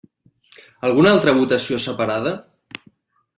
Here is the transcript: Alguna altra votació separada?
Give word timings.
Alguna 0.89 1.11
altra 1.17 1.33
votació 1.41 1.79
separada? 1.85 2.33